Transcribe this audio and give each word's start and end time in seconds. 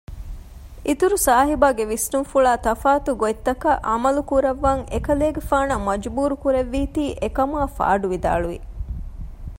އިތުރުސާހިބާގެ 0.87 1.83
ވިސްނުންފުޅާ 1.91 2.51
ތަފާތު 2.65 3.11
ގޮތަކަށް 3.21 3.81
ޢަމަލުކުރައްވަން 3.89 4.81
އެކަލޭގެފާނަށް 4.93 5.85
މަޖްބޫރު 5.87 6.35
ކުރެއްވީތީ 6.43 7.03
އެކަމާ 7.21 7.59
ފަޑުވިދާޅުވި 7.77 8.57